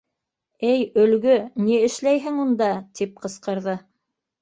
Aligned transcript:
-Эй, 0.69 0.85
Өлгө, 1.01 1.35
ни 1.67 1.79
эшләйһең 1.91 2.43
унда?- 2.49 2.73
тип 3.01 3.25
ҡысҡырҙы. 3.27 3.81